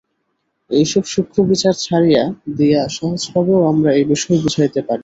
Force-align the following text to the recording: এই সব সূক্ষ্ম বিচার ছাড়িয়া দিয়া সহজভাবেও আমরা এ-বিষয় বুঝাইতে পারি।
এই 0.71 0.85
সব 0.85 1.03
সূক্ষ্ম 1.05 1.37
বিচার 1.49 1.73
ছাড়িয়া 1.81 2.23
দিয়া 2.57 2.81
সহজভাবেও 2.89 3.61
আমরা 3.71 3.89
এ-বিষয় 3.93 4.37
বুঝাইতে 4.43 4.81
পারি। 4.81 4.99